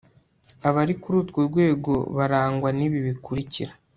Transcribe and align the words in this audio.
abari 0.67 0.93
kuri 1.01 1.15
urwo 1.21 1.39
rwego 1.49 1.93
barangwa 2.15 2.69
n'ibi 2.77 2.99
bikurikira 3.07 3.71